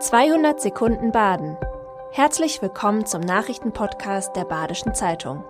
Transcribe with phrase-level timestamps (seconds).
[0.00, 1.56] 200 Sekunden Baden.
[2.12, 5.42] Herzlich willkommen zum Nachrichtenpodcast der Badischen Zeitung.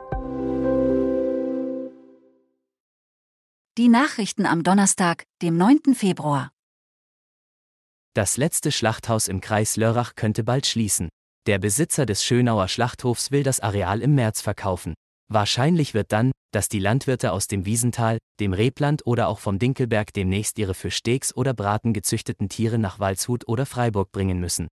[3.77, 5.95] Die Nachrichten am Donnerstag, dem 9.
[5.95, 6.50] Februar.
[8.14, 11.11] Das letzte Schlachthaus im Kreis Lörrach könnte bald schließen.
[11.46, 14.95] Der Besitzer des Schönauer Schlachthofs will das Areal im März verkaufen.
[15.30, 20.12] Wahrscheinlich wird dann, dass die Landwirte aus dem Wiesental, dem Rebland oder auch vom Dinkelberg
[20.12, 24.69] demnächst ihre für Steaks oder Braten gezüchteten Tiere nach Waldshut oder Freiburg bringen müssen.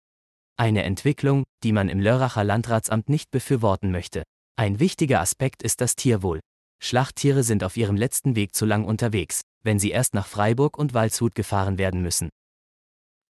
[0.57, 4.23] Eine Entwicklung, die man im Lörracher Landratsamt nicht befürworten möchte.
[4.55, 6.39] Ein wichtiger Aspekt ist das Tierwohl.
[6.81, 10.93] Schlachttiere sind auf ihrem letzten Weg zu lang unterwegs, wenn sie erst nach Freiburg und
[10.93, 12.29] Waldshut gefahren werden müssen.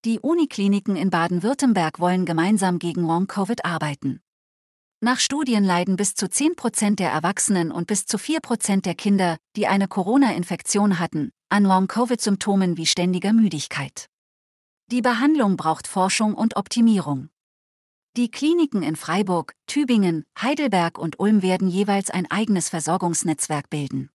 [0.05, 4.19] Die Unikliniken in Baden-Württemberg wollen gemeinsam gegen Long-Covid arbeiten.
[5.03, 8.95] Nach Studien leiden bis zu 10 Prozent der Erwachsenen und bis zu 4 Prozent der
[8.95, 14.05] Kinder, die eine Corona-Infektion hatten, an Long-Covid-Symptomen wie ständiger Müdigkeit.
[14.91, 17.27] Die Behandlung braucht Forschung und Optimierung.
[18.15, 24.09] Die Kliniken in Freiburg, Tübingen, Heidelberg und Ulm werden jeweils ein eigenes Versorgungsnetzwerk bilden.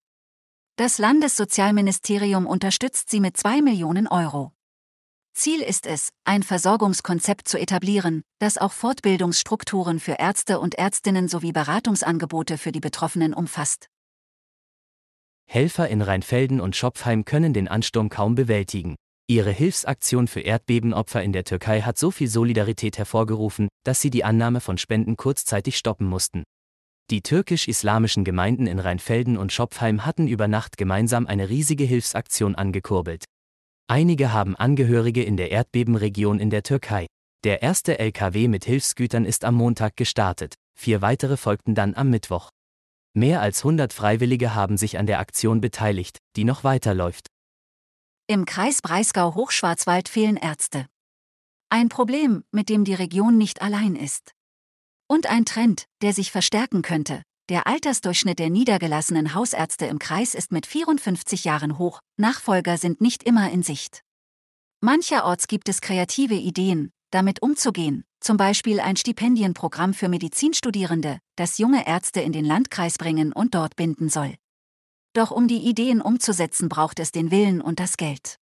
[0.76, 4.52] Das Landessozialministerium unterstützt sie mit 2 Millionen Euro.
[5.38, 11.52] Ziel ist es, ein Versorgungskonzept zu etablieren, das auch Fortbildungsstrukturen für Ärzte und Ärztinnen sowie
[11.52, 13.86] Beratungsangebote für die Betroffenen umfasst.
[15.48, 18.96] Helfer in Rheinfelden und Schopfheim können den Ansturm kaum bewältigen.
[19.28, 24.24] Ihre Hilfsaktion für Erdbebenopfer in der Türkei hat so viel Solidarität hervorgerufen, dass sie die
[24.24, 26.42] Annahme von Spenden kurzzeitig stoppen mussten.
[27.10, 33.24] Die türkisch-islamischen Gemeinden in Rheinfelden und Schopfheim hatten über Nacht gemeinsam eine riesige Hilfsaktion angekurbelt.
[33.90, 37.06] Einige haben Angehörige in der Erdbebenregion in der Türkei.
[37.42, 42.50] Der erste LKW mit Hilfsgütern ist am Montag gestartet, vier weitere folgten dann am Mittwoch.
[43.14, 47.28] Mehr als 100 Freiwillige haben sich an der Aktion beteiligt, die noch weiterläuft.
[48.26, 50.86] Im Kreis Breisgau-Hochschwarzwald fehlen Ärzte.
[51.70, 54.32] Ein Problem, mit dem die Region nicht allein ist.
[55.08, 57.22] Und ein Trend, der sich verstärken könnte.
[57.48, 63.22] Der Altersdurchschnitt der niedergelassenen Hausärzte im Kreis ist mit 54 Jahren hoch, Nachfolger sind nicht
[63.22, 64.02] immer in Sicht.
[64.82, 71.86] Mancherorts gibt es kreative Ideen, damit umzugehen, zum Beispiel ein Stipendienprogramm für Medizinstudierende, das junge
[71.86, 74.34] Ärzte in den Landkreis bringen und dort binden soll.
[75.14, 78.36] Doch um die Ideen umzusetzen, braucht es den Willen und das Geld.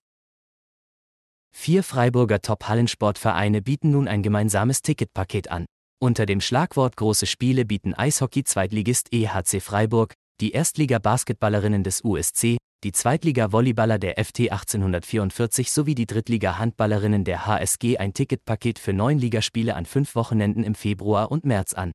[1.53, 5.67] Vier Freiburger Top-Hallensportvereine bieten nun ein gemeinsames Ticketpaket an.
[5.99, 10.13] Unter dem Schlagwort Große Spiele bieten Eishockey-Zweitligist EHC Freiburg,
[10.43, 18.13] die Erstliga-Basketballerinnen des USC, die Zweitliga-Volleyballer der FT 1844 sowie die Drittliga-Handballerinnen der HSG ein
[18.13, 21.93] Ticketpaket für neun Ligaspiele an fünf Wochenenden im Februar und März an.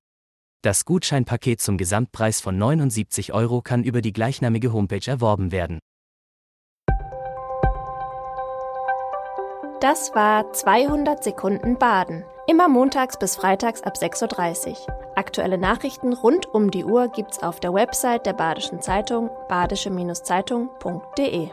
[0.63, 5.78] Das Gutscheinpaket zum Gesamtpreis von 79 Euro kann über die gleichnamige Homepage erworben werden.
[9.79, 12.23] Das war 200 Sekunden Baden.
[12.47, 14.78] Immer montags bis freitags ab 6.30 Uhr.
[15.16, 21.50] Aktuelle Nachrichten rund um die Uhr gibt's auf der Website der Badischen Zeitung badische-zeitung.de.